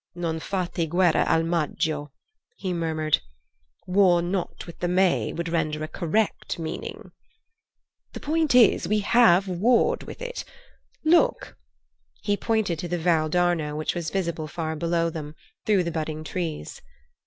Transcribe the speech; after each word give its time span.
"Non 0.15 0.39
fate 0.39 0.89
guerra 0.89 1.25
al 1.29 1.43
Maggio," 1.43 2.11
he 2.57 2.73
murmured. 2.73 3.21
"'War 3.85 4.23
not 4.23 4.65
with 4.65 4.79
the 4.79 4.87
May' 4.87 5.31
would 5.31 5.47
render 5.47 5.83
a 5.83 5.87
correct 5.87 6.57
meaning." 6.57 7.11
"The 8.13 8.19
point 8.19 8.55
is, 8.55 8.87
we 8.87 9.01
have 9.01 9.47
warred 9.47 10.01
with 10.01 10.19
it. 10.23 10.43
Look." 11.05 11.55
He 12.23 12.35
pointed 12.35 12.79
to 12.79 12.87
the 12.87 12.97
Val 12.97 13.29
d'Arno, 13.29 13.75
which 13.75 13.93
was 13.93 14.09
visible 14.09 14.47
far 14.47 14.75
below 14.75 15.11
them, 15.11 15.35
through 15.67 15.83
the 15.83 15.91
budding 15.91 16.23
trees. 16.23 16.81